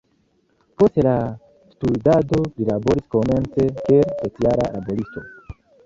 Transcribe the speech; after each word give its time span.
Post 0.81 0.97
la 1.07 1.13
studado, 1.75 2.41
li 2.57 2.69
laboris 2.73 3.07
komence 3.19 3.71
kiel 3.83 4.13
sociala 4.25 4.71
laboristo. 4.79 5.29